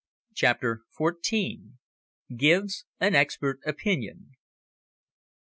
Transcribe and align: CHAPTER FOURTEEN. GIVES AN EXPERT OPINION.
CHAPTER 0.33 0.81
FOURTEEN. 0.89 1.77
GIVES 2.35 2.85
AN 2.99 3.13
EXPERT 3.13 3.59
OPINION. 3.67 4.31